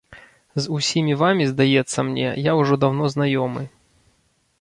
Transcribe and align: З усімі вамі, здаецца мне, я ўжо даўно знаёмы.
З 0.63 0.63
усімі 0.77 1.13
вамі, 1.21 1.45
здаецца 1.51 1.99
мне, 2.07 2.25
я 2.49 2.57
ўжо 2.61 2.73
даўно 2.85 3.11
знаёмы. 3.15 3.63